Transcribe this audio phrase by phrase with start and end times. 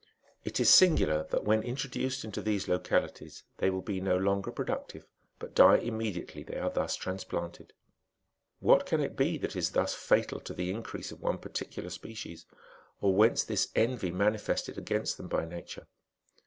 [0.03, 4.01] [Book X ■vrcH; it is singular that when introduced into these localitie; they will be
[4.01, 5.05] no longer productive,
[5.37, 7.71] but die immediately thei are thus transplanted.
[8.59, 12.47] What can it be that is thus fatal t( the increase of one particular species,
[12.99, 15.85] or whence this env^ manifested against them by Nature